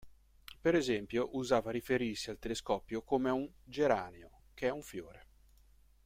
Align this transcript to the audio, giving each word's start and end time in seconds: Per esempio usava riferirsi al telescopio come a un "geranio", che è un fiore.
Per 0.59 0.73
esempio 0.73 1.29
usava 1.37 1.69
riferirsi 1.69 2.31
al 2.31 2.39
telescopio 2.39 3.03
come 3.03 3.29
a 3.29 3.33
un 3.33 3.47
"geranio", 3.63 4.45
che 4.55 4.65
è 4.67 4.71
un 4.71 4.81
fiore. 4.81 5.27